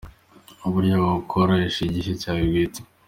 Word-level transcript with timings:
Uburyo 0.67 0.95
bwo 1.03 1.11
gukoresha 1.19 1.79
igihe 1.87 2.11
cyawe 2.21 2.41
bwite. 2.49 2.81